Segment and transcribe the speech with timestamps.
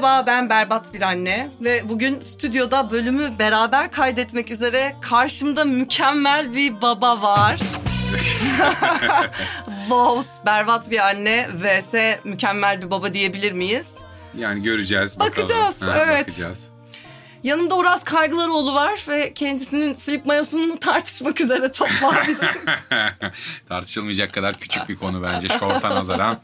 [0.00, 6.82] Merhaba ben Berbat bir anne ve bugün stüdyoda bölümü beraber kaydetmek üzere karşımda mükemmel bir
[6.82, 7.60] baba var.
[9.88, 13.88] Wow, berbat bir anne vs mükemmel bir baba diyebilir miyiz?
[14.36, 15.18] Yani göreceğiz.
[15.18, 15.48] bakalım.
[15.48, 16.28] Bakacağız, Ha, evet.
[16.28, 16.70] Bakacağız.
[17.44, 22.46] Yanımda Uras Kaygılaroğlu var ve kendisinin slip mayosunu tartışmak üzere toplandı.
[23.68, 26.38] Tartışılmayacak kadar küçük bir konu bence şorta nazaran.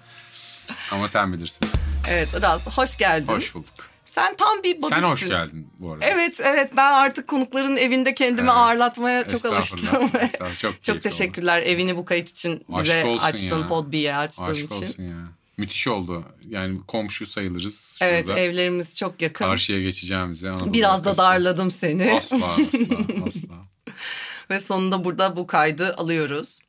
[0.92, 1.68] Ama sen bilirsin.
[2.10, 3.32] evet Uras hoş geldin.
[3.32, 3.74] Hoş bulduk.
[4.04, 5.00] Sen tam bir babişsin.
[5.00, 6.04] Sen hoş geldin bu arada.
[6.06, 8.56] Evet evet ben artık konukların evinde kendimi Evet.
[8.56, 10.10] ağırlatmaya çok alıştım.
[10.58, 13.66] Çok çok teşekkürler evini bu kayıt için Aşk bize açtın, ya.
[13.68, 14.86] Podbi'ye açtığın Aşk için.
[14.86, 15.16] olsun ya.
[15.56, 16.24] Müthiş oldu.
[16.48, 17.98] Yani komşu sayılırız.
[18.00, 18.40] Evet şurada.
[18.40, 19.44] evlerimiz çok yakın.
[19.44, 20.50] Karşıya geçeceğimize.
[20.50, 23.54] Anadolu Biraz da darladım seni Asla asla asla.
[24.50, 26.60] ve sonunda burada bu kaydı alıyoruz.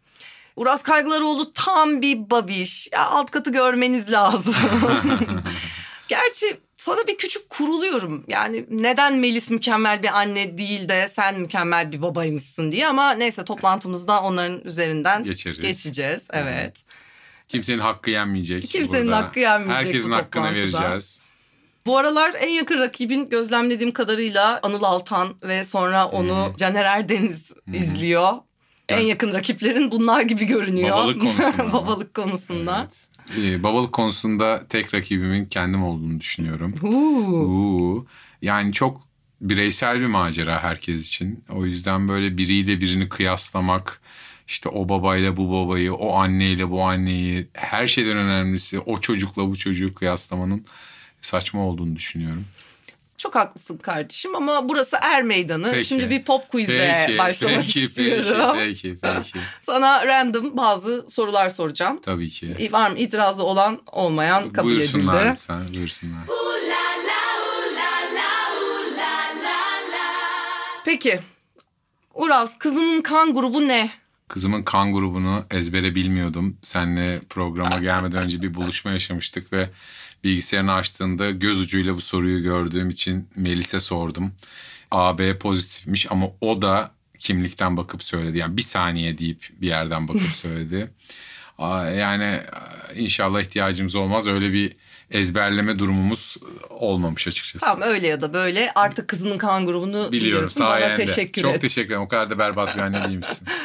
[0.57, 2.89] Uras Kaygılaroğlu tam bir babiş.
[2.91, 4.55] Ya alt katı görmeniz lazım.
[6.07, 8.23] Gerçi sana bir küçük kuruluyorum.
[8.27, 12.87] Yani neden Melis mükemmel bir anne değil de sen mükemmel bir babaymışsın diye.
[12.87, 15.61] Ama neyse toplantımızda onların üzerinden Geçeriz.
[15.61, 16.21] geçeceğiz.
[16.29, 16.75] Evet.
[17.47, 18.69] Kimsenin hakkı yenmeyecek.
[18.69, 19.17] Kimsenin burada.
[19.17, 21.21] hakkı yenmeyecek Herkesin hakkını vereceğiz.
[21.85, 28.33] Bu aralar en yakın rakibin gözlemlediğim kadarıyla Anıl Altan ve sonra onu Caner Erdeniz izliyor.
[28.89, 30.89] En yakın rakiplerin bunlar gibi görünüyor.
[30.97, 31.73] Babalık konusunda.
[31.73, 32.87] Babalık konusunda.
[32.89, 33.07] Evet.
[33.39, 36.73] Ee, babalık konusunda tek rakibimin kendim olduğunu düşünüyorum.
[36.81, 36.89] Huu.
[37.27, 38.07] Uuu.
[38.41, 39.01] Yani çok
[39.41, 41.43] bireysel bir macera herkes için.
[41.49, 44.01] O yüzden böyle biriyle birini kıyaslamak,
[44.47, 49.55] işte o babayla bu babayı, o anneyle bu anneyi, her şeyden önemlisi o çocukla bu
[49.55, 50.65] çocuğu kıyaslamanın
[51.21, 52.45] saçma olduğunu düşünüyorum.
[53.17, 55.71] Çok haklısın kardeşim ama burası er meydanı.
[55.71, 55.87] Peki.
[55.87, 58.55] Şimdi bir pop quizle başlamak peki, istiyorum.
[58.59, 59.39] Peki, peki, peki.
[59.61, 61.99] Sana random bazı sorular soracağım.
[62.01, 62.69] Tabii ki.
[62.71, 65.31] Var mı itirazı olan olmayan kabul buyursunlar edildi.
[65.33, 66.21] lütfen, buyursunlar.
[70.85, 71.19] Peki
[72.17, 73.89] Uraz kızının kan grubu ne?
[74.27, 76.57] Kızımın kan grubunu ezbere bilmiyordum.
[76.63, 79.69] Seninle programa gelmeden önce bir buluşma yaşamıştık ve
[80.23, 84.33] bilgisayarını açtığında göz ucuyla bu soruyu gördüğüm için Melis'e sordum.
[84.91, 88.37] AB pozitifmiş ama o da kimlikten bakıp söyledi.
[88.37, 90.91] Yani bir saniye deyip bir yerden bakıp söyledi.
[91.97, 92.39] Yani
[92.95, 94.27] inşallah ihtiyacımız olmaz.
[94.27, 94.73] Öyle bir
[95.11, 96.37] ezberleme durumumuz
[96.69, 97.65] olmamış açıkçası.
[97.65, 100.63] Tamam öyle ya da böyle artık kızının kan grubunu Biliyorum biliyorsun.
[100.65, 101.05] Bana sayende.
[101.05, 101.61] teşekkür Çok et.
[101.61, 102.01] teşekkür ederim.
[102.01, 103.47] O kadar da berbat bir anne değilmişsin.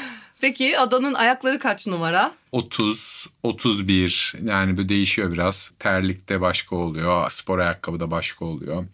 [0.42, 2.32] Peki adanın ayakları kaç numara?
[2.52, 5.72] 30, 31 yani bu değişiyor biraz.
[5.78, 8.84] Terlikte başka oluyor, spor ayakkabıda başka oluyor.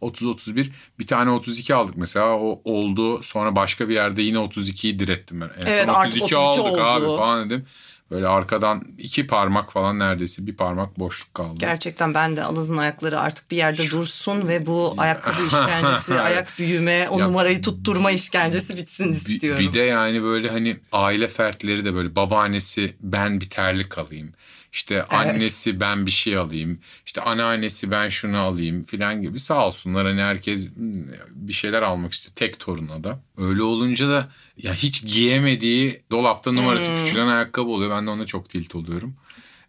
[0.00, 3.22] 30, 31 bir tane 32 aldık mesela o oldu.
[3.22, 5.50] Sonra başka bir yerde yine 32'yi direttim ben.
[5.62, 6.80] En Evet, son artık 32 aldık oldu.
[6.82, 7.66] abi falan dedim.
[8.10, 11.54] Böyle arkadan iki parmak falan neredeyse bir parmak boşluk kaldı.
[11.58, 17.08] Gerçekten ben de Alaz'ın ayakları artık bir yerde dursun ve bu ayakkabı işkencesi, ayak büyüme,
[17.10, 19.64] o Ya- numarayı tutturma işkencesi bitsin Bir, istiyorum.
[19.64, 24.32] bir de yani böyle hani aile fertleri de böyle babaannesi ben bir terlik alayım.
[24.72, 26.80] İşte annesi ben bir şey alayım.
[27.06, 30.92] İşte anneannesi ben şunu alayım filan gibi sağ olsunlar hani herkes hmm,
[31.30, 33.20] bir şeyler almak istiyor tek toruna da.
[33.36, 34.28] Öyle olunca da
[34.62, 37.04] ya hiç giyemediği dolapta numarası Hmm.
[37.04, 37.90] küçülen ayakkabı oluyor.
[37.90, 39.16] Ben de ona çok tilt oluyorum.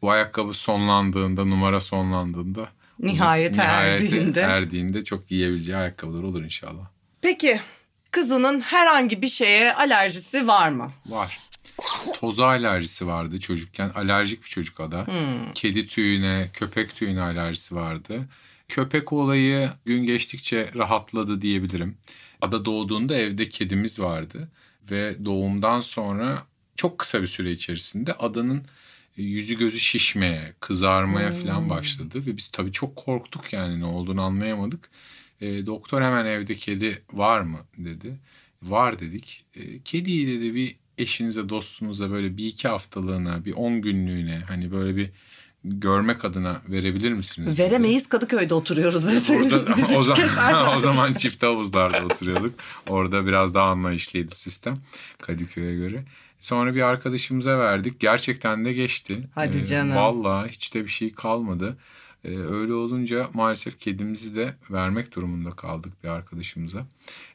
[0.02, 4.42] Bu ayakkabı sonlandığında numara sonlandığında Nihayet erdiğinde.
[4.42, 6.86] erdiğinde çok giyebileceği ayakkabılar olur inşallah.
[7.22, 7.60] Peki
[8.12, 10.92] kızının herhangi bir şeye alerjisi var mı?
[11.06, 11.40] Var.
[12.14, 13.90] Toza alerjisi vardı çocukken.
[13.90, 15.06] Alerjik bir çocuk ada.
[15.54, 18.30] Kedi tüyüne, köpek tüyüne alerjisi vardı.
[18.68, 21.98] Köpek olayı gün geçtikçe rahatladı diyebilirim.
[22.42, 24.52] Ada doğduğunda evde kedimiz vardı.
[24.92, 26.44] Ve doğumdan sonra
[26.76, 28.64] çok kısa bir süre içerisinde adanın
[29.18, 32.26] yüzü gözü şişmeye, kızarmaya falan başladı.
[32.26, 34.90] Ve biz tabii çok korktuk yani ne olduğunu anlayamadık.
[35.42, 38.18] E, doktor hemen evde kedi var mı dedi.
[38.64, 39.46] Var dedik.
[39.56, 44.96] E, kediyi dedi bir eşinize dostunuza böyle bir iki haftalığına bir on günlüğüne hani böyle
[44.96, 45.10] bir
[45.64, 47.60] görmek adına verebilir misiniz?
[47.60, 49.08] Veremeyiz Kadıköy'de oturuyoruz
[49.78, 52.56] Bizi o, zaman, o zaman çift havuzlarda oturuyorduk.
[52.88, 54.78] Orada biraz daha anlayışlıydı sistem
[55.22, 56.04] Kadıköy'e göre.
[56.40, 58.00] Sonra bir arkadaşımıza verdik.
[58.00, 59.30] Gerçekten de geçti.
[59.36, 59.96] Hadi canım.
[59.96, 61.78] Vallahi hiç de bir şey kalmadı.
[62.26, 66.86] Ee, öyle olunca maalesef kedimizi de vermek durumunda kaldık bir arkadaşımıza.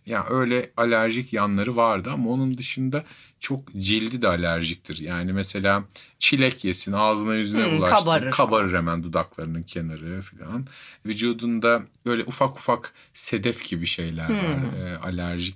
[0.06, 3.04] Yani öyle alerjik yanları vardı ama onun dışında
[3.44, 4.98] çok cildi de alerjiktir.
[5.00, 5.84] Yani mesela
[6.18, 7.96] çilek yesin ağzına yüzüne Hmm, bulaştı.
[7.96, 8.30] kabarır.
[8.30, 10.66] Kabarır hemen dudaklarının kenarı falan.
[11.06, 14.56] Vücudunda böyle ufak ufak sedef gibi şeyler var.
[14.78, 15.54] Ee, alerjik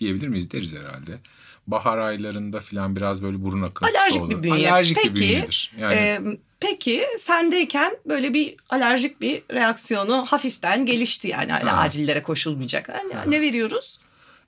[0.00, 0.50] diyebilir miyiz?
[0.50, 1.18] Deriz herhalde.
[1.66, 4.30] Bahar aylarında falan biraz böyle burun akıntısı Alerjik olur.
[4.30, 4.72] bir bünye.
[4.72, 5.72] Alerjik peki, bir bünyedir.
[5.80, 6.20] Yani e,
[6.60, 11.52] peki sendeyken böyle bir alerjik bir reaksiyonu hafiften gelişti yani.
[11.52, 12.88] Hani acillere koşulmayacak.
[12.88, 14.00] Yani ne veriyoruz?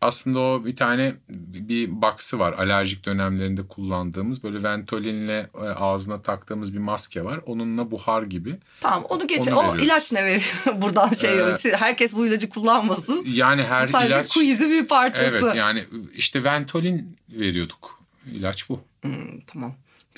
[0.05, 2.53] Aslında o bir tane bir baksı var.
[2.53, 7.41] Alerjik dönemlerinde kullandığımız böyle ventolinle e, ağzına taktığımız bir maske var.
[7.47, 8.59] Onunla buhar gibi.
[8.81, 9.49] Tamam onu geç.
[9.49, 9.83] Onu o veriyoruz.
[9.85, 10.53] ilaç ne veriyor?
[10.83, 13.25] Buradan şey Ee, herkes bu ilacı kullanmasın.
[13.27, 15.25] Yani her Sadece ilaç quiz'i bir parçası.
[15.43, 15.85] Evet yani
[16.17, 18.01] işte Ventolin veriyorduk.
[18.33, 18.81] İlaç bu.
[19.03, 19.75] Hmm, tamam.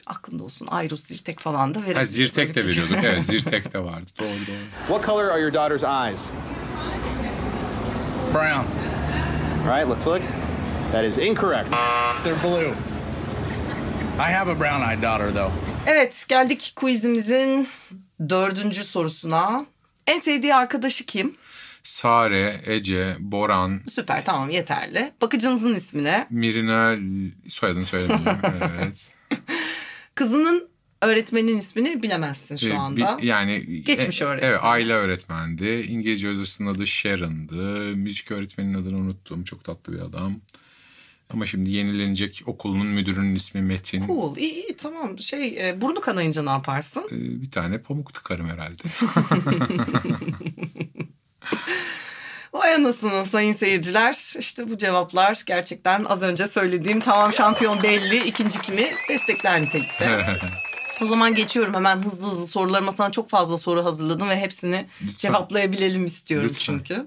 [0.06, 0.68] Aklında olsun.
[0.70, 2.10] Ayrus, Zyrtek falan da Ha, verebiliriz.
[2.10, 2.70] Zyrtek de şey.
[2.70, 3.04] veriyorduk.
[3.04, 4.10] Evet Zyrtek de vardı.
[4.18, 4.66] Doğru doğru.
[4.88, 6.20] What color are your daughter's eyes?
[8.34, 8.66] Brown.
[9.66, 10.22] All right, let's look.
[10.92, 11.70] That is incorrect.
[12.24, 12.72] They're blue.
[14.18, 15.52] I have a brown-eyed daughter, though.
[15.86, 17.68] Evet geldik quizimizin
[18.28, 19.66] dördüncü sorusuna.
[20.06, 21.36] En sevdiği arkadaşı kim?
[21.82, 25.12] Sare, Ece, Boran, Süper tamam yeterli.
[25.20, 26.26] Bakıcınızın ismi ne?
[26.30, 26.96] Mirina
[27.48, 28.40] soyadını söylemiyorum.
[28.78, 29.08] evet.
[30.14, 30.69] Kızının
[31.02, 33.19] öğretmenin ismini bilemezsin şu anda.
[33.19, 34.48] bir- yani Geçmiş öğretmen.
[34.50, 35.69] Evet, Ayla öğretmendi.
[35.88, 37.96] İngilizce hocasının adı Sharon'dı.
[37.96, 39.44] Müzik öğretmeninin adını unuttum.
[39.44, 40.40] Çok tatlı bir adam.
[41.31, 44.06] Ama şimdi yenilenecek okulun müdürünün ismi Metin.
[44.06, 47.08] Cool iyi, iyi tamam şey e, burnu kanayınca ne yaparsın?
[47.12, 48.82] Ee, Bir tane pamuk tıkarım herhalde.
[52.52, 54.34] Vay anasını sayın seyirciler.
[54.38, 60.26] İşte bu cevaplar gerçekten az önce söylediğim tamam şampiyon belli ikinci kimi destekler nitelikte.
[61.02, 64.87] O zaman geçiyorum hemen hızlı hızlı sorularıma sana çok fazla soru hazırladım ve hepsini
[65.19, 66.64] cevaplayabilelim istiyorum Lütfen.
[66.64, 67.06] çünkü.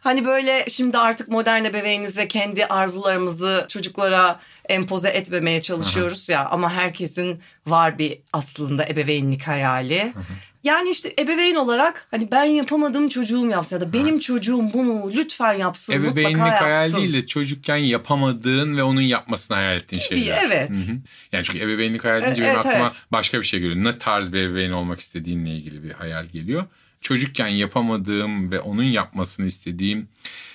[0.00, 6.72] Hani böyle şimdi artık modern ebeveyniz ve kendi arzularımızı çocuklara empoze etmemeye çalışıyoruz ya ama
[6.72, 10.12] herkesin var bir aslında ebeveynlik hayali.
[10.64, 15.52] Yani işte ebeveyn olarak hani ben yapamadım çocuğum yapsın ya da benim çocuğum bunu lütfen
[15.52, 16.64] yapsın Ebeveynlik mutlaka yapsın.
[16.64, 20.44] hayal değil de çocukken yapamadığın ve onun yapmasını hayal ettiğin Gibi, şeyler.
[20.44, 20.70] evet.
[20.70, 20.96] Hı hı.
[21.32, 23.02] Yani çünkü ebeveynlik hayal deyince E- benim evet, aklıma evet.
[23.12, 23.84] başka bir şey geliyor.
[23.84, 26.64] Ne tarz bir ebeveyn olmak istediğinle ilgili bir hayal geliyor.
[27.00, 30.08] Çocukken yapamadığım ve onun yapmasını istediğim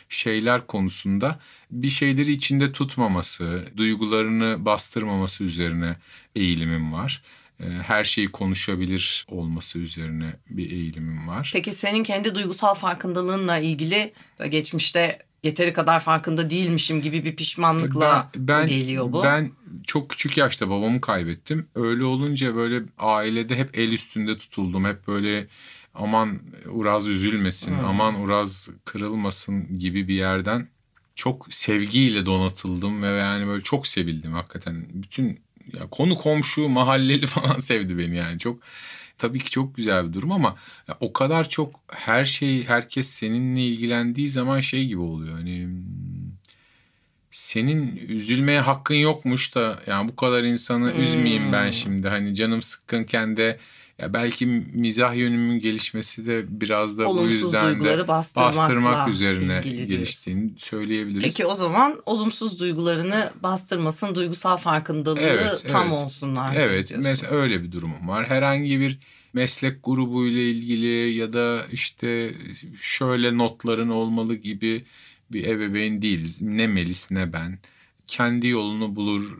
[0.09, 1.39] şeyler konusunda
[1.71, 5.95] bir şeyleri içinde tutmaması, duygularını bastırmaması üzerine
[6.35, 7.23] eğilimim var.
[7.59, 11.49] Ee, Her şeyi konuşabilir olması üzerine bir eğilimim var.
[11.53, 14.13] Peki senin kendi duygusal farkındalığınla ilgili
[14.49, 19.23] geçmişte yeteri kadar farkında değilmişim gibi bir pişmanlıkla ben, geliyor bu.
[19.23, 19.51] Ben
[19.87, 21.67] çok küçük yaşta babamı kaybettim.
[21.75, 24.85] Öyle olunca böyle ailede hep el üstünde tutuldum.
[24.85, 25.47] Hep böyle
[25.93, 27.85] aman Uraz üzülmesin, Hmm.
[27.85, 30.67] aman Uraz kırılmasın gibi bir yerden
[31.15, 34.85] çok sevgiyle donatıldım ve yani böyle çok sevildim hakikaten.
[34.93, 38.59] Bütün ya konu komşu, mahalleli falan sevdi beni yani çok.
[39.17, 40.55] Tabii ki çok güzel bir durum ama
[40.99, 45.37] o kadar çok her şey herkes seninle ilgilendiği zaman şey gibi oluyor.
[45.37, 46.31] Hani hmm,
[47.31, 52.07] senin üzülmeye hakkın yokmuş da yani bu kadar insanı üzmeyeyim ben şimdi.
[52.07, 53.59] Hani canım sıkkınken de
[53.99, 60.53] ya belki mizah yönümün gelişmesi de biraz da bu Olumsuz yüzden de bastırmak üzerine geliştiğini
[60.57, 61.23] söyleyebiliriz.
[61.23, 65.97] Peki o zaman olumsuz duygularını bastırmasın, duygusal farkındalığı Evet, tam evet.
[65.97, 66.55] olsunlar.
[66.55, 67.11] Evet diyorsun.
[67.11, 68.27] mesela öyle bir durumum var.
[68.29, 68.99] Herhangi bir
[69.33, 72.33] meslek grubuyla ilgili ya da işte
[72.81, 74.85] şöyle notların olmalı gibi
[75.31, 76.41] bir ebeveyn değiliz.
[76.41, 77.59] Ne Melis ne ben.
[78.07, 79.37] Kendi yolunu bulur,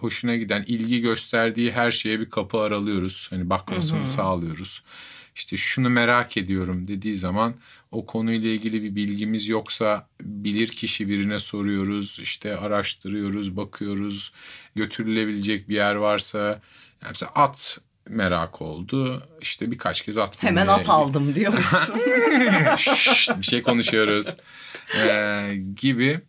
[0.00, 3.26] hoşuna giden, ilgi gösterdiği her şeye bir kapı aralıyoruz.
[3.30, 4.82] Hani bakmasını sağlıyoruz.
[5.34, 7.54] İşte şunu merak ediyorum dediği zaman
[7.90, 12.18] o konuyla ilgili bir bilgimiz yoksa bilir kişi birine soruyoruz.
[12.22, 14.32] işte araştırıyoruz, bakıyoruz.
[14.74, 19.28] Götürülebilecek bir yer varsa yani mesela at merak oldu.
[19.40, 21.78] İşte birkaç kez at Hemen at aldım diyor musun?
[22.76, 24.36] Şşt, bir şey konuşuyoruz
[24.96, 26.20] Ee, gibi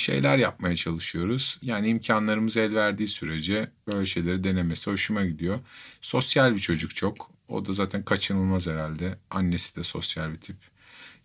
[0.00, 1.58] şeyler yapmaya çalışıyoruz.
[1.62, 5.58] Yani imkanlarımız el verdiği sürece böyle şeyleri denemesi hoşuma gidiyor.
[6.00, 7.30] Sosyal bir çocuk çok.
[7.48, 9.18] O da zaten kaçınılmaz herhalde.
[9.30, 10.56] Annesi de sosyal bir tip.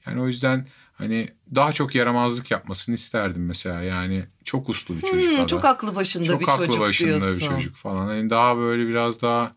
[0.08, 3.82] Yani o yüzden hani daha çok yaramazlık yapmasını isterdim mesela.
[3.82, 7.40] Yani çok uslu bir çocuk Hmm, çok aklı başında Çok bir aklı çocuk başında diyorsun.
[7.40, 8.06] bir çocuk falan.
[8.06, 9.52] Hani daha böyle biraz daha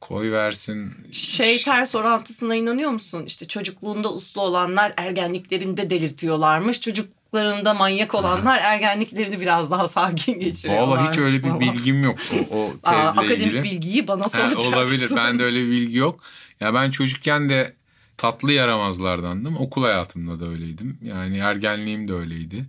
[0.00, 0.92] koy versin.
[1.12, 3.24] Şey ters orantısına inanıyor musun?
[3.26, 6.80] İşte çocukluğunda uslu olanlar ergenliklerinde delirtiyorlarmış.
[7.34, 10.98] Çocuklarında manyak olanlar ergenliklerini biraz daha sakin geçiriyorlarmış.
[10.98, 12.18] Vallahi hiç öyle bir bilgim yok
[12.50, 13.62] o, o tezle Aa, akademik ilgili.
[13.62, 14.72] bilgiyi bana Ha, soracaksın.
[14.72, 15.10] olabilir.
[15.16, 16.20] Ben de öyle bir bilgi yok.
[16.60, 17.74] Ya ben çocukken de
[18.16, 19.56] tatlı yaramazlardandım.
[19.56, 20.98] Okul hayatımda da öyleydim.
[21.02, 22.66] Yani ergenliğim de öyleydi.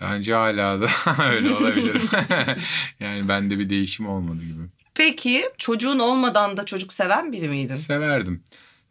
[0.00, 0.88] Bence hala da
[1.30, 2.02] öyle olabilir.
[3.00, 4.62] yani bende bir değişim olmadı gibi.
[4.94, 7.76] Peki çocuğun olmadan da çocuk seven biri miydin?
[7.76, 8.42] Severdim.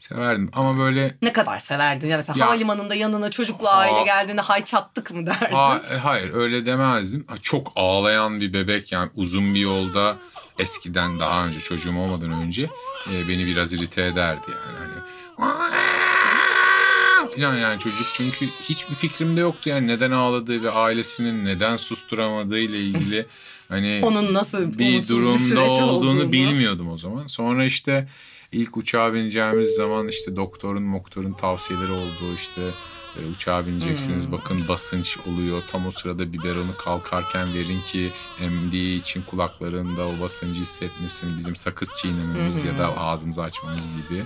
[0.07, 3.77] Severdim ama böyle Ne kadar severdin ya mesela Ya- havalimanında yanına çocukla Aa.
[3.77, 5.55] aile geldiğinde hay çattık mı derdin?
[5.55, 7.25] Ha, e, hayır öyle demezdim.
[7.41, 10.17] Çok ağlayan bir bebek yani uzun bir yolda
[10.59, 12.63] eskiden daha önce çocuğum olmadan önce
[13.11, 14.77] e, beni biraz irite ederdi yani.
[15.37, 15.73] Hani
[17.35, 22.59] filan yani çocuk çünkü hiçbir fikrim de yoktu yani neden ağladığı ve ailesinin neden susturamadığı
[22.59, 23.25] ile ilgili
[23.69, 27.27] hani Onun nasıl bir durumda süreç olduğunu, bilmiyordum o zaman.
[27.27, 28.07] Sonra işte
[28.53, 32.61] ilk uçağa bineceğimiz zaman işte doktorun moktorun tavsiyeleri oldu işte
[33.19, 35.63] e, uçağa bineceksiniz bakın basınç oluyor.
[35.71, 38.09] Tam o sırada biberonu kalkarken verin ki
[38.41, 44.23] emdiği için kulaklarında o basıncı hissetmesin bizim sakız çiğnememiz ya da ağzımızı açmamız gibi.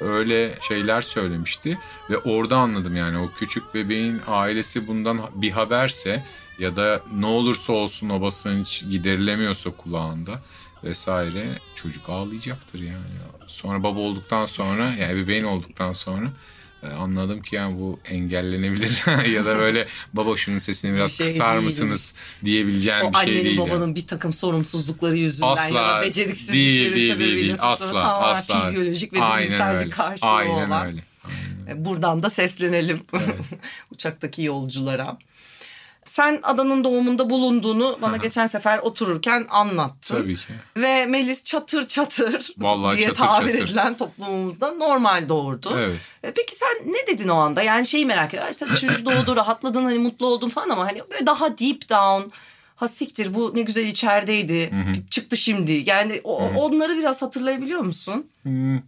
[0.00, 1.78] Öyle şeyler söylemişti
[2.10, 6.24] ve orada anladım yani o küçük bebeğin ailesi bundan bir haberse
[6.58, 10.42] ya da ne olursa olsun o basınç giderilemiyorsa kulağında
[10.84, 13.04] vesaire çocuk ağlayacaktır yani.
[13.46, 16.26] Sonra baba olduktan sonra yani bebeğin olduktan sonra
[16.82, 21.52] e, anladım ki yani bu engellenebilir ya da böyle baba şunun sesini biraz şey kısar
[21.54, 21.64] değil.
[21.64, 23.58] mısınız diyebileceğim O bir şey annenin değil.
[23.58, 23.96] babanın yani.
[23.96, 27.54] bir takım sorumsuzlukları yüzünden Asla ya da beceriksizlikleri değil, değil, sebebiyle değil, değil.
[27.56, 28.66] suçlanan Asla, tamamen asla.
[28.66, 29.86] fizyolojik ve Aynen bilimsel öyle.
[29.86, 30.86] bir karşılığı Aynen olan.
[30.86, 31.02] öyle.
[31.68, 33.00] E, Buradan da seslenelim
[33.90, 35.18] uçaktaki yolculara.
[36.08, 40.14] Sen adanın doğumunda bulunduğunu bana geçen sefer otururken anlattın.
[40.16, 40.52] Tabii ki.
[40.76, 43.64] Ve Melis çatır çatır Vallahi diye çatır tabir çatır.
[43.64, 45.72] edilen toplumumuzda normal doğurdu.
[45.78, 46.00] Evet.
[46.22, 47.62] E, Peki sen ne dedin o anda?
[47.62, 48.50] Yani şeyi merak ediyorum.
[48.52, 52.30] İşte çocuk doğdu, rahatladın, hani mutlu oldun falan ama hani böyle daha deep down
[52.76, 54.70] ha siktir bu ne güzel içerideydi.
[55.10, 55.82] Çıktı şimdi.
[55.86, 58.26] Yani o, onları biraz hatırlayabiliyor musun?
[58.42, 58.78] Hmm,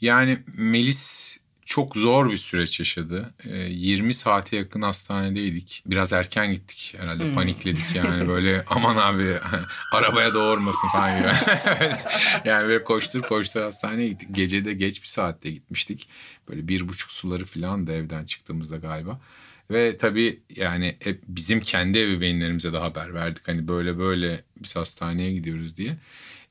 [0.00, 1.38] Yani Melis
[1.72, 3.34] çok zor bir süreç yaşadı.
[3.44, 5.82] Ee, 20 saate yakın hastanedeydik.
[5.86, 9.38] Biraz erken gittik herhalde panikledik yani böyle aman abi
[9.92, 11.28] arabaya doğurmasın falan gibi.
[12.44, 14.28] yani böyle koştur koştur hastaneye gittik.
[14.32, 16.08] Gece de geç bir saatte gitmiştik.
[16.48, 19.20] Böyle bir buçuk suları falan da evden çıktığımızda galiba.
[19.70, 23.48] Ve tabii yani hep bizim kendi ebeveynlerimize de haber verdik.
[23.48, 25.96] Hani böyle böyle biz hastaneye gidiyoruz diye.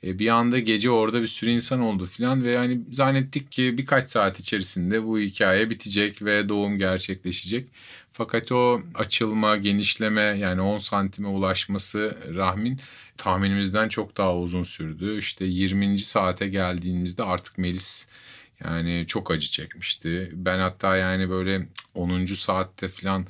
[0.04, 4.10] E, bir anda gece orada bir sürü insan oldu falan ve yani zannettik ki birkaç
[4.10, 7.70] saat içerisinde bu hikaye bitecek ve doğum gerçekleşecek.
[8.12, 12.80] Fakat o açılma, genişleme yani 10 santime ulaşması rahmin
[13.18, 15.18] tahminimizden çok daha uzun sürdü.
[15.18, 15.98] İşte 20.
[16.00, 18.08] saate geldiğimizde artık Melis
[18.66, 20.32] yani çok acı çekmişti.
[20.34, 22.26] Ben hatta yani böyle 10.
[22.26, 23.26] saatte falan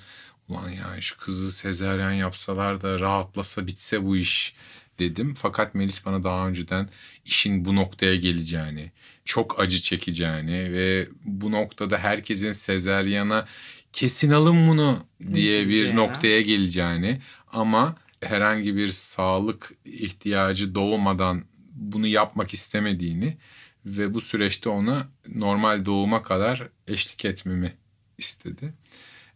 [0.49, 4.55] ulan yani şu kızı sezaryen yapsalar da rahatlasa bitse bu iş
[5.01, 5.33] dedim.
[5.37, 6.89] Fakat Melis bana daha önceden
[7.25, 8.91] işin bu noktaya geleceğini,
[9.25, 13.47] çok acı çekeceğini ve bu noktada herkesin sezeryana
[13.93, 15.95] kesin alın bunu diye bir diyeceği.
[15.95, 21.43] noktaya geleceğini ama herhangi bir sağlık ihtiyacı doğmadan
[21.73, 23.37] bunu yapmak istemediğini
[23.85, 27.73] ve bu süreçte ona normal doğuma kadar eşlik etmemi
[28.17, 28.73] istedi.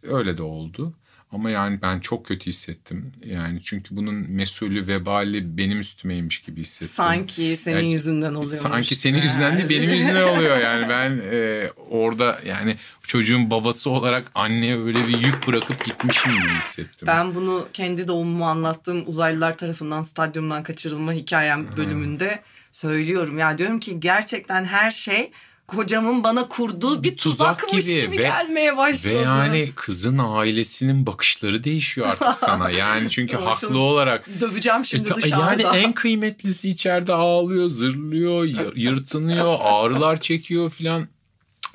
[0.03, 0.93] Öyle de oldu.
[1.35, 3.11] Ama yani ben çok kötü hissettim.
[3.25, 6.93] Yani çünkü bunun mesulü, vebali benim üstümeymiş gibi hissettim.
[6.93, 8.71] Sanki senin Yani yüzünden oluyormuş.
[8.71, 14.31] Sanki senin yüzünden de benim yüzümden oluyor yani ben e, orada yani çocuğun babası olarak
[14.35, 17.07] anneye böyle bir yük bırakıp gitmişim gibi hissettim.
[17.07, 22.39] Ben bunu kendi doğumumu anlattığım uzaylılar tarafından stadyumdan kaçırılma hikayem bölümünde
[22.71, 23.37] söylüyorum.
[23.37, 25.31] Ya diyorum ki gerçekten her şey
[25.67, 29.15] kocamın bana kurduğu bir, Bir tuzak tuzakmış gibi, gibi ve- gelmeye başladı.
[29.15, 32.69] Ve yani kızın ailesinin bakışları değişiyor artık sana.
[32.69, 35.61] Yani çünkü haklı olarak Döveceğim şimdi E dışarıda.
[35.61, 38.43] Yani en kıymetlisi içeride ağlıyor, zırlıyor,
[38.75, 41.07] yırtınıyor, ağrılar çekiyor filan.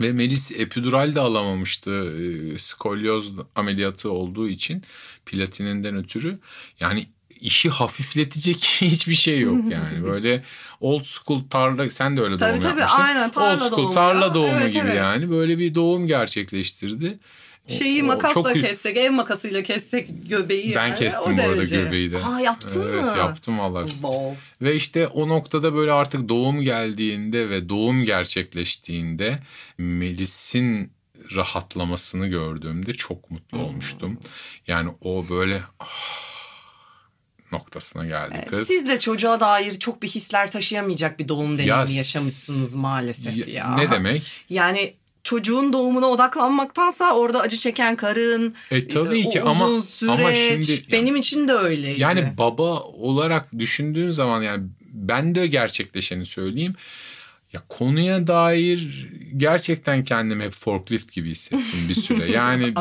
[0.00, 4.82] Ve Melis epidural de alamamıştı e, skolyoz ameliyatı olduğu için
[5.26, 6.38] platininden ötürü.
[6.80, 7.06] Yani
[7.40, 10.04] işi hafifletecek hiçbir şey yok yani.
[10.04, 10.42] Böyle
[10.80, 13.02] old school tarla sen de öyle Tabii, doğum tabii, yapmıştın.
[13.02, 14.34] aynen, tarla old school doğumu tarla ya.
[14.34, 14.96] doğumu Evet, gibi evet.
[14.96, 15.30] yani.
[15.30, 17.18] Böyle bir doğum gerçekleştirdi.
[17.68, 20.74] Şeyi o makasla çok kessek, ev makasıyla kessek göbeği.
[20.74, 22.18] Ben yani, kestim o bu arada göbeği de.
[22.18, 23.14] Aa yaptın evet, mı?
[23.18, 23.88] yaptım vallahi.
[23.88, 24.36] Wow.
[24.62, 29.38] Ve işte o noktada böyle artık doğum geldiğinde ve doğum gerçekleştiğinde
[29.78, 30.92] Melis'in
[31.34, 34.18] rahatlamasını gördüğümde çok mutlu olmuştum.
[34.66, 36.29] Yani o böyle ah,
[37.52, 38.68] noktasına geldi kız.
[38.68, 43.54] Siz de çocuğa dair çok bir hisler taşıyamayacak bir doğum deneyimi Ya yaşamışsınız maalesef ya.
[43.54, 44.22] Ya- Ne demek?
[44.50, 50.10] Yani çocuğun doğumuna odaklanmaktansa orada acı çeken karın, E, tabii o ki uzun ama- süreç.
[50.18, 52.00] ama şimdi- benim için de öyleydi.
[52.00, 56.74] Yani baba olarak düşündüğün zaman yani ben de gerçekleşeni söyleyeyim.
[57.52, 62.30] Ya konuya dair gerçekten kendimi hep forklift gibi hissettim bir süre.
[62.30, 62.74] Yani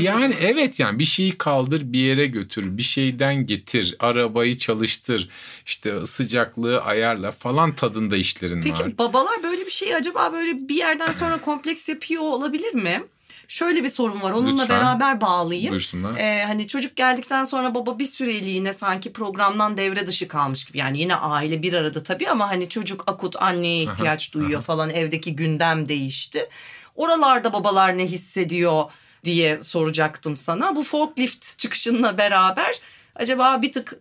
[0.00, 5.28] yani evet yani bir şeyi kaldır bir yere götür, bir şeyden getir, arabayı çalıştır,
[5.66, 8.82] işte sıcaklığı ayarla falan tadında işlerin var.
[8.84, 13.02] Peki babalar böyle bir şey acaba böyle bir yerden sonra kompleks yapıyor olabilir mi?
[13.48, 14.30] Şöyle bir sorun var.
[14.30, 14.80] Onunla Lütfen.
[14.80, 15.70] beraber bağlayayım.
[15.70, 16.16] Buyursunlar.
[16.16, 20.78] Ee, hani çocuk geldikten sonra baba bir süreliğine sanki programdan devre dışı kalmış gibi.
[20.78, 24.90] Yani yine aile bir arada tabii ama hani çocuk akut anneye ihtiyaç duyuyor falan.
[24.90, 26.48] Evdeki gündem değişti.
[26.94, 28.84] Oralarda babalar ne hissediyor
[29.24, 30.76] diye soracaktım sana.
[30.76, 32.74] Bu forklift çıkışınla beraber
[33.14, 33.94] acaba bir tık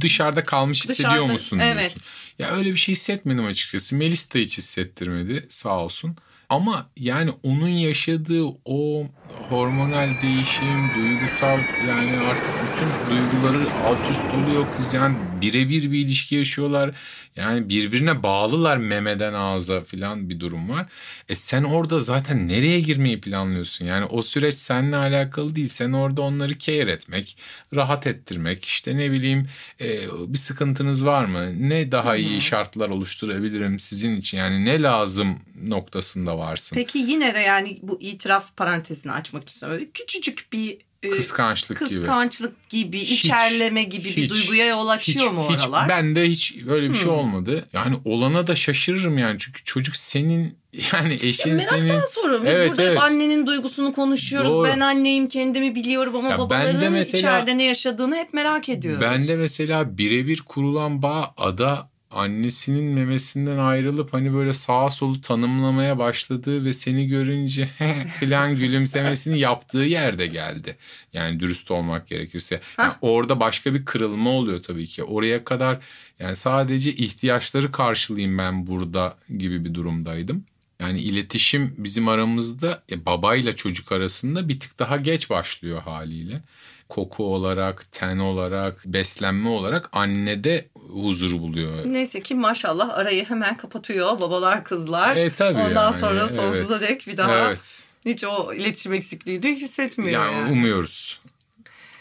[0.00, 1.80] Dışarıda kalmış hissediyor Dışarıda, musun evet.
[1.80, 2.02] diyorsun.
[2.38, 3.96] Ya öyle bir şey hissetmedim açıkçası.
[3.96, 6.16] Melis de hiç hissettirmedi sağ olsun.
[6.50, 9.06] Ama yani onun yaşadığı o
[9.48, 14.94] hormonal değişim, duygusal yani artık bütün duyguları alt üst oluyor kız.
[14.94, 16.90] Yani birebir bir ilişki yaşıyorlar.
[17.36, 20.86] Yani birbirine bağlılar memeden ağza falan bir durum var.
[21.28, 23.84] E sen orada zaten nereye girmeyi planlıyorsun?
[23.84, 25.68] Yani o süreç seninle alakalı değil.
[25.68, 27.36] Sen orada onları care etmek,
[27.74, 29.48] rahat ettirmek, işte ne bileyim
[29.80, 29.88] e,
[30.28, 31.68] bir sıkıntınız var mı?
[31.68, 34.38] Ne daha iyi şartlar oluşturabilirim sizin için?
[34.38, 36.76] Yani ne lazım noktasında varsın.
[36.76, 39.88] Peki yine de yani bu itiraf parantezini açmak için söylüyorum.
[39.94, 41.88] Küçücük bir e, Kıskançlık gibi.
[41.88, 45.82] kıskançlık gibi, Hiç, içerleme gibi bir hiç, duyguya yol açıyor hiç, mu hiç, oralar?
[45.82, 45.88] Hmm.
[45.88, 47.68] Bende hiç öyle bir şey olmadı.
[47.72, 49.36] Yani olana da şaşırırım yani.
[49.38, 50.58] Çünkü çocuk senin
[50.92, 52.04] yani eşin Meraktan senin.
[52.06, 52.44] soruyorum.
[52.46, 53.00] Biz Evet, burada evet.
[53.00, 54.50] annenin duygusunu konuşuyoruz.
[54.50, 54.68] Doğru.
[54.68, 58.68] Ben anneyim kendimi biliyorum ama Ya ben de babaların mesela- içeride ne yaşadığını hep merak
[58.68, 59.00] ediyoruz.
[59.02, 65.98] Ben de mesela birebir kurulan bağ ada annesinin memesinden ayrılıp hani böyle sağa solu tanımlamaya
[65.98, 67.68] başladığı ve seni görünce
[68.18, 70.76] filan gülümsemesini yaptığı yerde geldi.
[71.12, 72.60] Yani dürüst olmak gerekirse.
[72.78, 75.04] Yani orada başka bir kırılma oluyor tabii ki.
[75.04, 75.78] Oraya kadar
[76.18, 80.44] yani sadece ihtiyaçları karşılayayım ben burada gibi bir durumdaydım.
[80.80, 86.42] Yani iletişim bizim aramızda e, babayla çocuk arasında bir tık daha geç başlıyor haliyle.
[86.90, 91.72] Koku olarak, ten olarak, beslenme olarak annede huzur buluyor.
[91.84, 95.16] Neyse ki maşallah arayı hemen kapatıyor babalar kızlar.
[95.16, 96.88] E tabii Ondan yani, sonra sonsuza evet.
[96.88, 97.88] dek bir daha Evet.
[98.04, 100.24] hiç o iletişim eksikliği de hissetmiyor.
[100.24, 100.52] Yani, yani.
[100.52, 101.20] umuyoruz.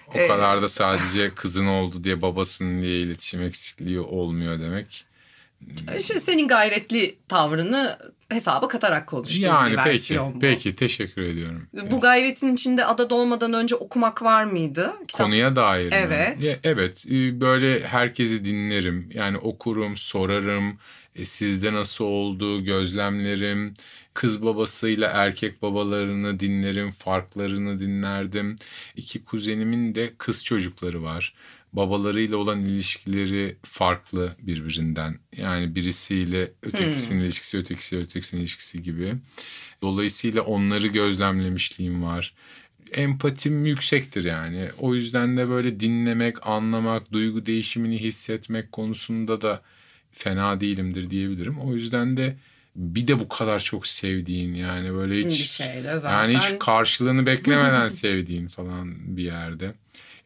[0.07, 5.05] O Ee, kadar da sadece kızın oldu diye babasının diye iletişim eksikliği olmuyor demek.
[5.99, 7.97] Senin gayretli tavrını
[8.29, 10.39] hesaba katarak konuştuğum Yani bir peki, versiyon bu.
[10.39, 11.67] peki teşekkür ediyorum.
[11.91, 14.93] Bu gayretin içinde ada dolmadan önce okumak var mıydı?
[15.07, 15.95] Kitap- Konuya dair mi?
[15.95, 16.43] Evet.
[16.43, 17.05] Ya, evet.
[17.11, 19.09] e, Böyle herkesi dinlerim.
[19.13, 20.77] Yani okurum, sorarım.
[21.15, 23.73] E, Sizde nasıl oldu, gözlemlerim.
[24.13, 28.55] Kız babasıyla erkek babalarını dinlerim, farklarını dinlerdim.
[28.95, 31.33] İki kuzenimin de kız çocukları var.
[31.73, 35.15] Babalarıyla olan ilişkileri farklı birbirinden.
[35.37, 39.15] Yani birisiyle ötekisinin ilişkisi, ötekisiyle ötekisinin ilişkisi gibi.
[39.81, 42.33] Dolayısıyla onları gözlemlemişliğim var
[42.93, 44.67] empatim yüksektir yani.
[44.79, 49.61] O yüzden de böyle dinlemek, anlamak, duygu değişimini hissetmek konusunda da
[50.11, 51.59] fena değilimdir diyebilirim.
[51.59, 52.35] O yüzden de
[52.75, 56.59] bir de bu kadar çok sevdiğin yani böyle hiç Bir şey de zaten- yani hiç
[56.59, 59.73] karşılığını beklemeden sevdiğin falan bir yerde.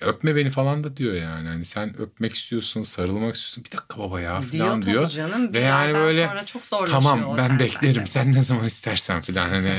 [0.05, 1.47] Öpme beni falan da diyor yani.
[1.47, 3.63] Hani sen öpmek istiyorsun, sarılmak istiyorsun.
[3.63, 5.09] Bir dakika baba ya Diyor falan tabii diyor.
[5.09, 5.53] canım.
[5.53, 8.07] Ve yani böyle sonra çok zorlaşıyor tamam ben beklerim.
[8.07, 9.69] Sen ne zaman istersen falan hani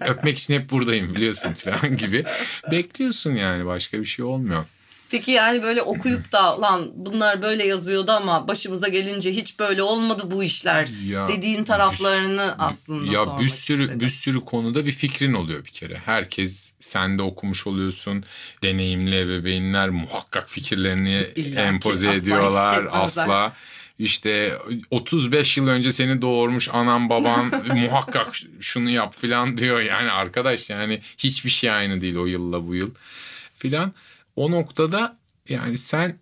[0.08, 2.24] öpmek için hep buradayım biliyorsun falan gibi.
[2.70, 4.64] Bekliyorsun yani başka bir şey olmuyor.
[5.10, 10.22] Peki yani böyle okuyup da lan bunlar böyle yazıyordu ama başımıza gelince hiç böyle olmadı
[10.26, 14.00] bu işler Ya, dediğin taraflarını aslında ya sormak bir sürü istedim.
[14.00, 15.96] bir sürü konuda bir fikrin oluyor bir kere.
[16.04, 18.24] Herkes sen de okumuş oluyorsun.
[18.62, 23.56] Deneyimli ebeveynler muhakkak fikirlerini İlla empoze ediyorlar asla.
[23.98, 24.52] İşte
[24.90, 29.80] 35 yıl önce seni doğurmuş anan baban muhakkak şunu yap filan diyor.
[29.80, 32.90] Yani arkadaş yani hiçbir şey aynı değil o yılla bu yıl
[33.54, 33.92] filan.
[34.36, 36.18] O noktada yani sen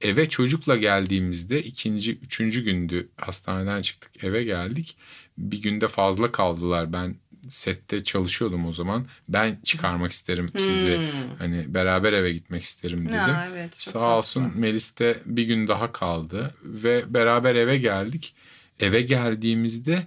[0.00, 4.96] eve çocukla geldiğimizde ikinci, üçüncü gündü hastaneden çıktık eve geldik.
[5.38, 7.16] Bir günde fazla kaldılar ben
[7.48, 9.06] sette çalışıyordum o zaman.
[9.28, 11.00] Ben çıkarmak isterim sizi.
[11.38, 13.16] Hani beraber eve gitmek isterim dedim.
[13.16, 14.08] Ya evet, Sağ tatlı.
[14.08, 18.34] olsun Melis de bir gün daha kaldı ve beraber eve geldik.
[18.80, 20.06] Eve geldiğimizde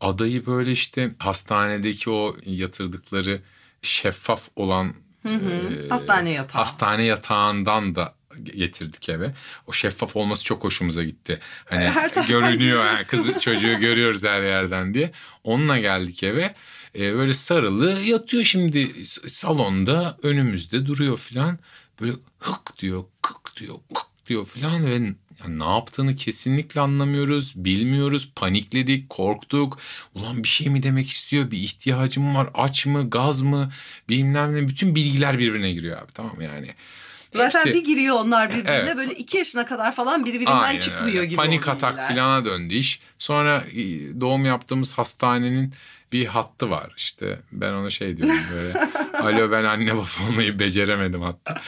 [0.00, 3.40] adayı böyle işte hastanedeki o yatırdıkları
[3.82, 4.94] şeffaf olan
[5.26, 6.62] e, Hastane yatağı.
[6.62, 9.34] hastane yatağından da getirdik eve.
[9.66, 11.40] O şeffaf olması çok hoşumuza gitti.
[11.64, 13.04] Hani Her görünüyor görüyorsun.
[13.04, 15.10] kızı çocuğu görüyoruz her yerden diye.
[15.44, 16.54] Onunla geldik eve.
[16.98, 21.58] Ee, böyle sarılı yatıyor şimdi salonda önümüzde duruyor filan.
[22.00, 24.94] Böyle hık diyor, kık diyor, kık diyor filan ve
[25.42, 29.78] ya ne yaptığını kesinlikle anlamıyoruz, bilmiyoruz, panikledik, korktuk.
[30.14, 33.70] Ulan bir şey mi demek istiyor, bir ihtiyacım var, aç mı, gaz mı,
[34.08, 36.68] bilmem ne bütün bilgiler birbirine giriyor abi tamam yani.
[37.34, 38.96] Zaten Hepsi- bir giriyor onlar birbirine Evet.
[38.96, 41.26] böyle iki yaşına kadar falan biri birinden Aynen çıkmıyor öyle.
[41.26, 42.08] gibi Panik atak bilgiler.
[42.08, 43.00] filana döndü iş.
[43.18, 43.80] Sonra e,
[44.20, 45.72] doğum yaptığımız hastanenin
[46.12, 47.40] bir hattı var işte.
[47.52, 48.72] Ben ona şey diyorum böyle.
[49.22, 51.60] Alo ben anne baba olmayı beceremedim hatta.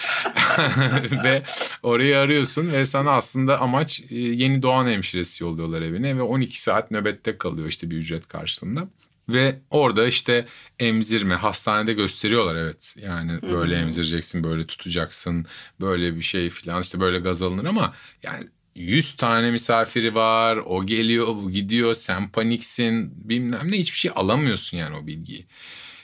[1.24, 1.42] ve
[1.82, 6.90] orayı arıyorsun ve sana aslında amaç e, yeni doğan hemşiresi yolluyorlar evine ve 12 saat
[6.90, 8.88] nöbette kalıyor işte bir ücret karşılığında.
[9.28, 10.46] Ve orada işte
[10.78, 12.96] emzirme hastanede gösteriyorlar evet.
[13.02, 15.46] Yani böyle emzireceksin, böyle tutacaksın,
[15.80, 20.56] böyle bir şey falan işte böyle gaz alınır ama yani 100 tane misafiri var.
[20.56, 21.94] O geliyor, bu gidiyor.
[21.94, 23.28] Sen paniksin.
[23.28, 25.46] Bilmem ne hiçbir şey alamıyorsun yani o bilgiyi.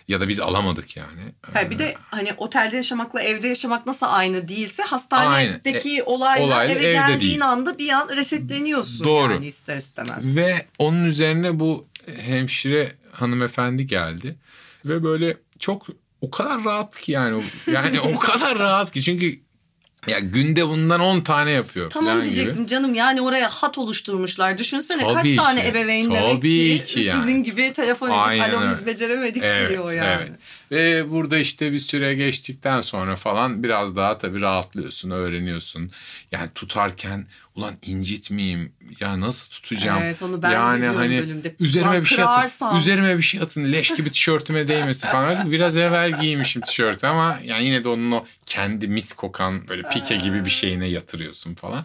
[0.08, 1.34] Ya da biz alamadık yani.
[1.52, 5.98] Tabii bir de hani otelde yaşamakla evde yaşamak nasıl aynı değilse hastanedeki Aynı.
[5.98, 7.46] E, olayla olayla eve evde geldiğin değil.
[7.46, 9.32] anda bir an resetleniyorsun Doğru.
[9.32, 10.36] yani ister istemez.
[10.36, 11.86] Ve onun üzerine bu
[12.20, 14.36] hemşire hanımefendi geldi.
[14.84, 15.86] Ve böyle çok
[16.20, 17.42] o kadar rahat ki yani.
[17.72, 19.45] Yani o kadar rahat ki çünkü
[20.08, 22.66] ya günde bundan 10 tane yapıyor Tamam diyecektim gibi.
[22.66, 24.58] canım yani oraya hat oluşturmuşlar.
[24.58, 25.36] Düşünsene Tabii kaç ki.
[25.36, 27.20] tane ebeveyn demek Tabii ki, ki yani.
[27.22, 30.22] sizin gibi telefon edip Aynen alo biz beceremedik Evet, diyor yani.
[30.22, 30.32] evet.
[30.70, 35.90] Ve burada işte bir süre geçtikten sonra falan biraz daha tabii rahatlıyorsun, öğreniyorsun.
[36.32, 40.02] Yani tutarken ulan incitmeyeyim ya nasıl tutacağım?
[40.02, 41.54] Evet, onu ben yani hani bölümde.
[41.60, 42.76] üzerime Ulan bir şey atın.
[42.76, 43.72] Üzerime bir şey atın.
[43.72, 45.50] Leş gibi tişörtüme değmesin falan.
[45.50, 50.16] Biraz evvel giymişim tişörtü ama yani yine de onun o kendi mis kokan böyle pike
[50.16, 51.84] gibi bir şeyine yatırıyorsun falan.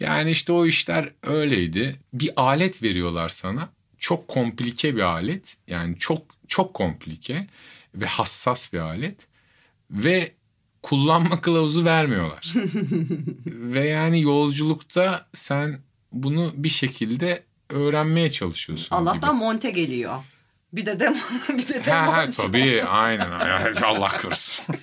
[0.00, 1.96] Yani işte o işler öyleydi.
[2.12, 3.68] Bir alet veriyorlar sana.
[3.98, 5.56] Çok komplike bir alet.
[5.68, 7.46] Yani çok çok komplike
[7.94, 9.26] ve hassas bir alet.
[9.90, 10.32] Ve
[10.88, 12.52] kullanma kılavuzu vermiyorlar.
[13.46, 15.80] ve yani yolculukta sen
[16.12, 18.96] bunu bir şekilde öğrenmeye çalışıyorsun.
[18.96, 19.44] Allah'tan gibi.
[19.44, 20.22] monte geliyor.
[20.72, 21.14] Bir de de
[21.48, 22.42] bir de de Ha, monte.
[22.42, 23.30] tabii aynen.
[23.84, 24.76] Allah korusun.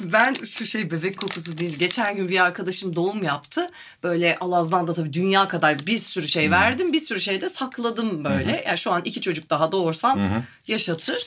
[0.00, 1.78] Ben şu şey bebek kokusu değil.
[1.78, 3.70] Geçen gün bir arkadaşım doğum yaptı.
[4.02, 6.92] Böyle Alaz'dan da tabii dünya kadar bir sürü şey verdim.
[6.92, 8.64] Bir sürü şey de sakladım böyle.
[8.66, 10.20] Yani şu an iki çocuk daha doğursam
[10.68, 11.26] yaşatır.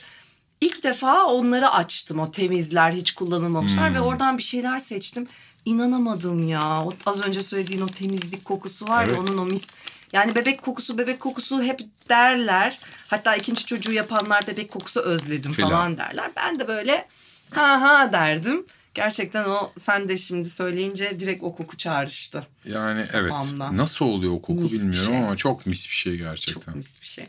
[0.60, 2.20] İlk defa onları açtım.
[2.20, 5.28] O temizler, hiç kullanılmamışlar ve oradan bir şeyler seçtim.
[5.64, 6.84] İnanamadım ya.
[6.84, 9.16] O, az önce söylediğin o temizlik kokusu var Evet.
[9.16, 9.66] ya onun o mis.
[10.12, 12.78] Yani bebek kokusu, bebek kokusu hep derler.
[13.08, 15.70] Hatta ikinci çocuğu yapanlar bebek kokusu özledim Filan.
[15.70, 16.30] falan derler.
[16.36, 17.08] Ben de böyle
[17.50, 18.66] ha ha derdim.
[18.94, 22.46] Gerçekten o sen de şimdi söyleyince direkt o koku çağrıştı.
[22.64, 23.30] Yani evet.
[23.30, 23.76] Kafamda.
[23.76, 25.18] Nasıl oluyor o koku Mis bilmiyorum şey.
[25.18, 26.60] ama çok mis bir şey gerçekten.
[26.62, 27.26] Çok mis bir şey.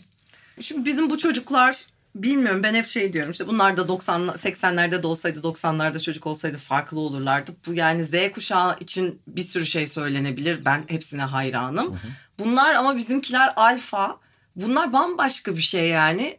[0.61, 1.85] Şimdi bizim bu çocuklar
[2.23, 6.57] bilmiyorum ben hep şey diyorum işte bunlar da 90 80'lerde de olsaydı 90'larda çocuk olsaydı
[6.57, 7.51] farklı olurlardı.
[7.67, 10.65] Bu yani Z kuşağı için bir sürü şey söylenebilir.
[10.65, 11.99] Ben hepsine hayranım.
[12.39, 14.17] Bunlar ama bizimkiler alfa.
[14.55, 16.37] Bunlar bambaşka bir şey yani.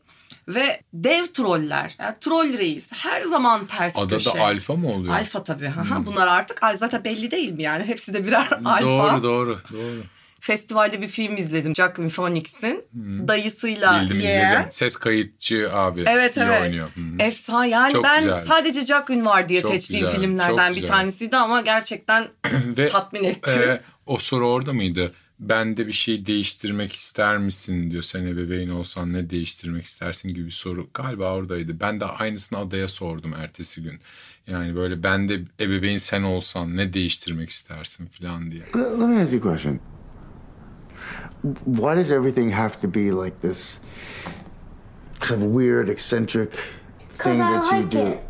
[0.48, 1.94] Ve dev troller.
[1.98, 2.92] Yani troll reis.
[2.92, 4.40] Her zaman ters Adada köşe.
[4.40, 5.14] alfa mı oluyor?
[5.14, 5.68] Alfa tabii.
[5.68, 7.84] Hı Bunlar artık zaten belli değil mi yani?
[7.84, 8.82] Hepsi de birer alfa.
[8.82, 10.02] Doğru doğru doğru.
[10.40, 11.74] Festivalde bir film izledim.
[11.76, 12.84] Joaquin Phoenix'in
[13.28, 14.50] dayısıyla Bildim yeğen.
[14.52, 14.70] izledim.
[14.72, 16.62] Ses kayıtçı abi Evet evet.
[16.62, 16.88] oynuyor.
[16.94, 17.00] Hı.
[17.22, 17.68] Efsane.
[17.68, 18.38] Yani Çok ben güzel.
[18.38, 20.88] sadece Joaquin var diye Çok seçtiğim güzel, filmlerden çok bir güzel.
[20.96, 22.28] tanesiydi ama gerçekten
[22.66, 23.50] Ve tatmin etti.
[23.50, 25.12] e, o soru orada mıydı?
[25.40, 28.02] Ben de bir şey değiştirmek ister misin diyor.
[28.02, 30.90] Sen ebeveyn olsan ne değiştirmek istersin gibi bir soru.
[30.94, 31.80] Galiba oradaydı.
[31.80, 34.00] Ben de aynısını adaya sordum ertesi gün.
[34.46, 38.62] Yani böyle ben de ebeveyn sen olsan ne değiştirmek istersin falan diye.
[38.62, 39.80] Let let me ask you a question.
[41.64, 43.80] Why does everything have to be like this
[45.20, 46.52] kind of weird, eccentric
[47.10, 48.06] thing I that you do?
[48.06, 48.20] it.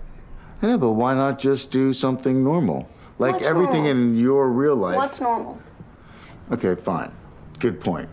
[0.63, 2.89] I know, but why not just do something normal?
[3.19, 4.03] Like What's everything normal?
[4.03, 4.97] in your real life.
[4.97, 5.59] What's normal?
[6.51, 7.11] Okay, fine.
[7.61, 8.09] Good point.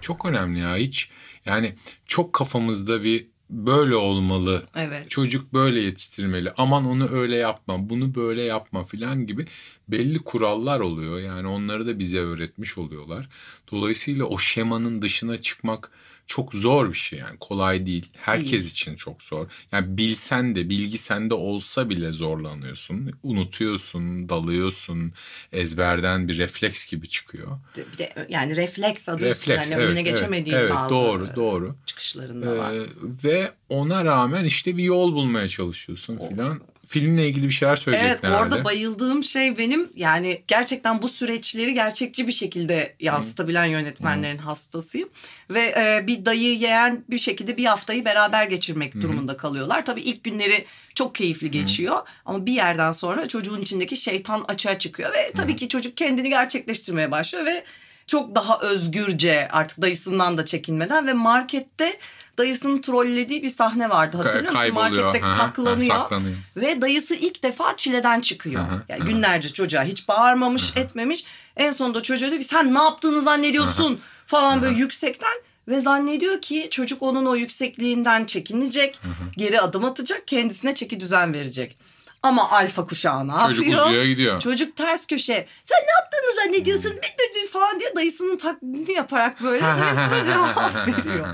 [0.00, 1.10] Çok önemli ya hiç
[1.46, 1.74] yani
[2.06, 4.66] çok kafamızda bir böyle olmalı.
[4.76, 5.10] Evet.
[5.10, 6.52] Çocuk böyle yetiştirilmeli.
[6.56, 9.46] Aman onu öyle yapma, bunu böyle yapma filan gibi
[9.88, 11.20] belli kurallar oluyor.
[11.20, 13.28] Yani onları da bize öğretmiş oluyorlar.
[13.72, 15.90] Dolayısıyla o şemanın dışına çıkmak
[16.28, 18.06] çok zor bir şey yani kolay değil.
[18.16, 18.70] Herkes Değil.
[18.70, 19.46] için çok zor.
[19.72, 23.12] Yani bilsen de bilgi sende olsa bile zorlanıyorsun.
[23.22, 25.12] Unutuyorsun, dalıyorsun.
[25.52, 27.58] Ezberden bir refleks gibi çıkıyor.
[27.92, 31.76] Bir de yani refleks adı üstüne Refleks, yani evet, önüne geçemediğin evet, bazı doğru, doğru.
[31.86, 32.72] çıkışlarında var.
[32.72, 32.86] Ee,
[33.24, 36.60] ve ona rağmen işte bir yol bulmaya çalışıyorsun filan.
[36.88, 38.54] Filmle ilgili bir şeyler söyleyecektin Evet herhalde.
[38.54, 45.08] orada bayıldığım şey benim yani gerçekten bu süreçleri gerçekçi bir şekilde yansıtabilen yönetmenlerin hastasıyım.
[45.50, 49.84] Ve e, bir dayı yeğen bir şekilde bir haftayı beraber geçirmek durumunda kalıyorlar.
[49.86, 55.12] Tabii ilk günleri çok keyifli geçiyor ama bir yerden sonra çocuğun içindeki şeytan açığa çıkıyor.
[55.12, 57.64] Ve tabii ki çocuk kendini gerçekleştirmeye başlıyor ve
[58.06, 61.98] çok daha özgürce artık dayısından da çekinmeden ve markette
[62.38, 64.74] dayısının trollediği bir sahne vardı hatırlıyor musun?
[64.74, 65.96] Markette hı, saklanıyor.
[65.96, 66.36] hı, saklanıyor.
[66.56, 68.62] Ve dayısı ilk defa çileden çıkıyor.
[68.62, 71.24] Hı, yani günlerce çocuğa hiç bağırmamış etmemiş.
[71.56, 75.34] En sonunda çocuğa diyor ki sen ne yaptığını zannediyorsun falan böyle yüksekten.
[75.68, 79.00] Ve zannediyor ki çocuk onun o yüksekliğinden çekinecek.
[79.36, 81.78] Geri adım atacak kendisine çeki düzen verecek.
[82.22, 83.86] Ama alfa kuşağı ne Çocuk yapıyor?
[83.86, 84.40] uzuyor gidiyor.
[84.40, 85.46] Çocuk ters köşe.
[85.64, 86.92] Sen ne yaptığını zannediyorsun?
[86.92, 87.08] Bir
[87.42, 91.26] düdü falan diye dayısının taklidini yaparak böyle dayısına cevap veriyor.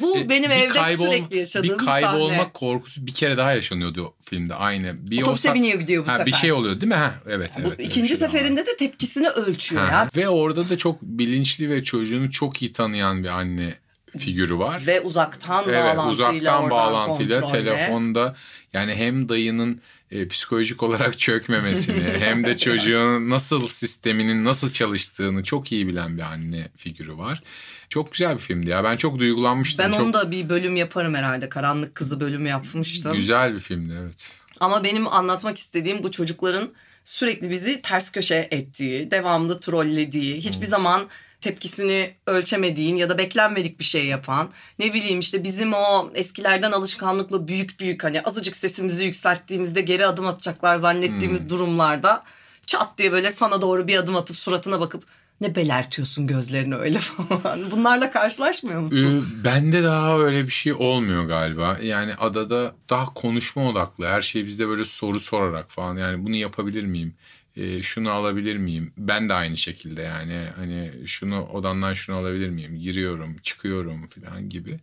[0.00, 2.50] Bu benim Bir evde kaybol- sürekli yaşadığım bir bir kaybolma sahne.
[2.52, 5.10] korkusu bir kere daha yaşanıyordu o filmde aynı.
[5.10, 6.38] Bir Otobüse olsa- biniyor gidiyor bu ha, Bir sefer.
[6.38, 6.94] şey oluyor değil mi?
[6.94, 7.50] Ha, evet.
[7.64, 10.08] Bu evet, ikinci bir şey seferinde de tepkisini ölçüyor Ha, ya.
[10.16, 13.74] Ve orada da çok bilinçli ve çocuğunu çok iyi tanıyan bir anne
[14.18, 14.82] figürü var.
[14.86, 17.64] Ve uzaktan Evet bağlantıyla uzaktan bağlantıyla kontrolle.
[17.64, 18.36] telefonda
[18.72, 19.80] yani hem dayının
[20.12, 26.22] e, psikolojik olarak çökmemesini hem de çocuğun nasıl sisteminin nasıl çalıştığını çok iyi bilen bir
[26.22, 27.42] anne figürü var.
[27.88, 28.84] Çok güzel bir filmdi ya.
[28.84, 29.84] Ben çok duygulanmıştım.
[29.86, 31.48] Ben çok onu da bir bölüm yaparım herhalde.
[31.48, 33.16] Karanlık Kızı bölümü yapmıştım.
[33.16, 34.36] güzel bir filmdi evet.
[34.60, 36.72] Ama benim anlatmak istediğim bu çocukların
[37.04, 41.08] sürekli bizi ters köşe ettiği, devamlı trollediği, hiçbir zaman
[41.42, 47.48] tepkisini ölçemediğin ya da beklenmedik bir şey yapan, ne bileyim işte bizim o eskilerden alışkanlıkla
[47.48, 52.24] büyük büyük hani azıcık sesimizi yükselttiğimizde geri adım atacaklar zannettiğimiz durumlarda
[52.66, 55.04] çat diye böyle sana doğru bir adım atıp suratına bakıp
[55.40, 57.70] ne belertiyorsun gözlerini öyle falan.
[57.70, 59.26] Bunlarla karşılaşmıyor musun?
[59.40, 61.78] Ee, bende daha öyle bir şey olmuyor galiba.
[61.82, 64.06] Yani adada daha konuşma odaklı.
[64.06, 65.96] Her şey bizde böyle soru sorarak falan.
[65.96, 67.14] Yani bunu yapabilir miyim?
[67.56, 68.92] Ee, şunu alabilir miyim?
[68.96, 72.78] Ben de aynı şekilde yani hani şunu odandan şunu alabilir miyim?
[72.78, 74.80] Giriyorum, çıkıyorum falan gibi.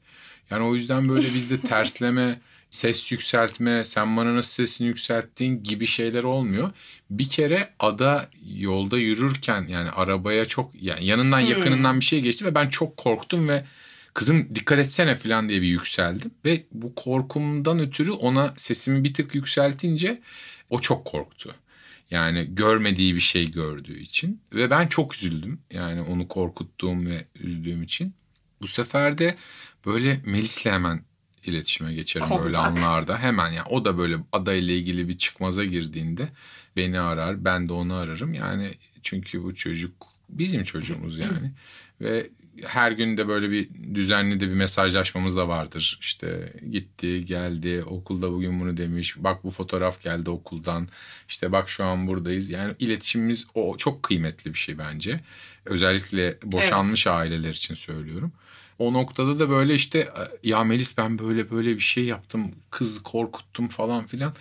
[0.50, 6.24] Yani o yüzden böyle bizde tersleme, ses yükseltme, sen bana nasıl sesini yükselttin gibi şeyler
[6.24, 6.72] olmuyor.
[7.10, 12.56] Bir kere ada yolda yürürken yani arabaya çok yani yanından yakınından bir şey geçti ve
[12.56, 13.64] ben çok korktum ve
[14.14, 16.32] kızım dikkat etsene falan diye bir yükseldim.
[16.46, 20.22] Ve bu korkumdan ötürü ona sesimi bir tık yükseltince
[20.70, 21.56] o çok korktu.
[22.12, 25.62] Yani görmediği bir şey gördüğü için ve ben çok üzüldüm.
[25.74, 28.14] Yani onu korkuttuğum ve üzdüğüm için.
[28.62, 29.36] Bu sefer de
[29.86, 31.04] böyle Melis'le hemen
[31.44, 32.66] iletişime geçerim böyle Kontak.
[32.66, 33.20] anlarda.
[33.20, 36.30] Hemen yani o da böyle adayla ilgili bir çıkmaza girdiğinde
[36.76, 38.34] beni arar, ben de onu ararım.
[38.34, 41.52] Yani çünkü bu çocuk bizim çocuğumuz yani.
[42.02, 42.30] ve
[42.68, 46.00] her gün de böyle bir düzenli de bir mesajlaşmamız da vardır.
[46.02, 49.16] İşte gitti, geldi, okulda bugün bunu demiş.
[49.18, 50.88] Bak bu fotoğraf geldi okuldan.
[51.28, 52.50] İşte bak şu an buradayız.
[52.50, 55.20] Yani iletişimimiz o çok kıymetli bir şey bence.
[55.66, 58.32] Özellikle boşanmış aileler için söylüyorum.
[58.80, 60.10] O noktada da böyle işte
[60.44, 62.52] ya Melis ben böyle böyle bir şey yaptım.
[62.70, 64.34] Kız korkuttum falan filan.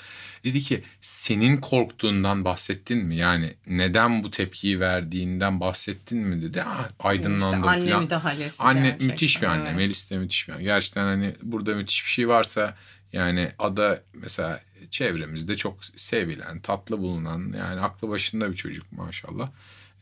[0.45, 3.17] Dedi ki senin korktuğundan bahsettin mi?
[3.17, 6.63] Yani neden bu tepkiyi verdiğinden bahsettin mi dedi.
[6.63, 8.03] Ah, aydınlandım İşte anne falan.
[8.03, 9.65] müdahalesi Anne gerçekten, müthiş bir anne.
[9.69, 9.77] evet.
[9.77, 10.63] Melis de müthiş bir anne.
[10.63, 12.77] Gerçekten hani burada müthiş bir şey varsa
[13.13, 19.51] yani ada mesela çevremizde çok sevilen, tatlı bulunan yani aklı başında bir çocuk maşallah.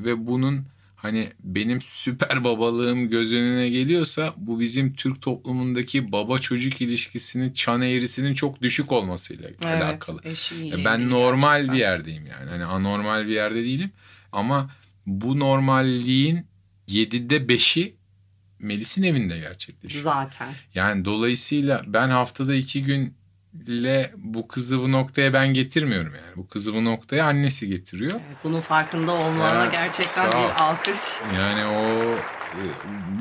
[0.00, 6.80] Ve bunun hani benim süper babalığım göz önüne geliyorsa bu bizim Türk toplumundaki baba çocuk
[6.80, 10.20] ilişkisinin çan eğrisinin çok düşük olmasıyla Evet, alakalı.
[10.24, 11.74] eşiğiyle Ya ben normal gerçekten.
[11.74, 12.50] bir yerdeyim yani.
[12.50, 13.90] Hani anormal bir yerde değilim.
[14.32, 14.70] Ama
[15.06, 16.46] bu normalliğin
[16.88, 17.96] 7'de 5'i
[18.60, 20.04] Melis'in evinde gerçekleşiyor.
[20.04, 20.48] Zaten.
[20.74, 22.84] Yani dolayısıyla ben haftada iki
[23.66, 26.36] günle bu kızı bu noktaya ben getirmiyorum yani.
[26.36, 28.10] Bu kızı bu noktaya annesi getiriyor.
[28.12, 31.00] Evet, bunun farkında olmana Ya, gerçekten bir alkış.
[31.36, 31.82] Yani o
[32.56, 32.62] e,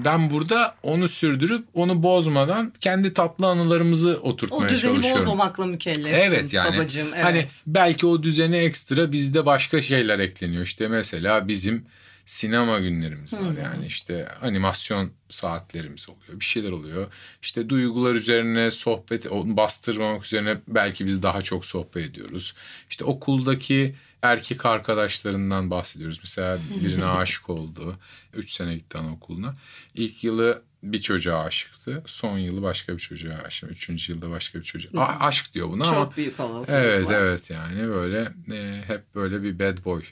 [0.05, 5.21] ben burada onu sürdürüp onu bozmadan kendi tatlı anılarımızı O oturtmaya düzeni çalışıyorum.
[5.21, 7.07] bozmamakla mükellefsin Evet yani babacığım.
[7.15, 7.25] Evet.
[7.25, 10.63] hani belki o düzene ekstra bizde başka şeyler ekleniyor.
[10.63, 11.85] İşte mesela bizim
[12.25, 17.07] sinema günlerimiz var yani işte animasyon saatlerimiz oluyor bir şeyler oluyor.
[17.41, 22.55] İşte duygular üzerine sohbet onu bastırmamak üzerine belki biz daha çok sohbet ediyoruz.
[22.89, 26.19] İşte okuldaki erkek arkadaşlarından bahsediyoruz.
[26.23, 27.99] Mesela birine aşık oldu.
[28.33, 29.53] Üç sene gitti anaokuluna.
[29.93, 32.03] İlk yılı bir çocuğa aşıktı.
[32.05, 33.71] Son yılı başka bir çocuğa aşık.
[33.71, 35.01] Üçüncü yılda başka bir çocuğa.
[35.01, 35.93] A- aşk diyor buna ama.
[35.93, 36.81] Çok büyük olasılıkla.
[36.81, 38.19] Evet evet yani böyle
[38.53, 40.03] e, hep böyle bir bad boy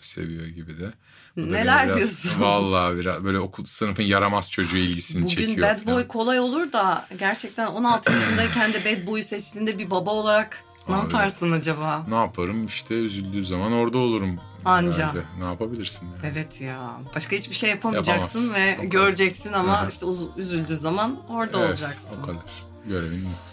[0.00, 0.92] seviyor gibi de.
[1.36, 2.40] Bu Neler biraz- diyorsun?
[2.40, 5.68] Vallahi biraz böyle okul sınıfın yaramaz çocuğu ilgisini Bugün çekiyor.
[5.68, 6.08] bad boy falan.
[6.08, 11.02] kolay olur da gerçekten 16 yaşındayken de bad boy'u seçtiğinde bir baba olarak ne Abi.
[11.02, 12.04] yaparsın acaba?
[12.08, 14.40] Ne yaparım işte üzüldüğü zaman orada olurum.
[14.64, 14.98] Anca.
[15.02, 15.22] herhalde.
[15.38, 16.32] Ne yapabilirsin yani.
[16.32, 16.90] Evet ya.
[17.14, 18.54] Başka hiçbir şey yapamayacaksın Yapamazsın.
[18.82, 22.22] ve O göreceksin ama işte üzüldüğü zaman orada Evet, olacaksın.
[22.22, 22.42] O kadar.
[22.88, 23.51] Görevin bu.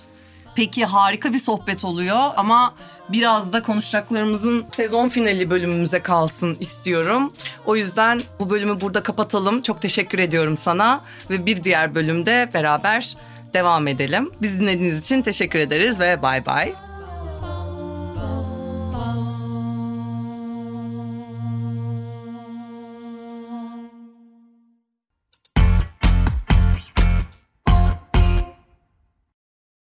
[0.55, 2.73] Peki harika bir sohbet oluyor ama
[3.09, 7.33] biraz da konuşacaklarımızın sezon finali bölümümüze kalsın istiyorum.
[7.65, 9.61] O yüzden bu bölümü burada kapatalım.
[9.61, 13.15] Çok teşekkür ediyorum sana ve bir diğer bölümde beraber
[13.53, 14.31] devam edelim.
[14.41, 16.88] Biz dinlediğiniz için teşekkür ederiz ve bay bay.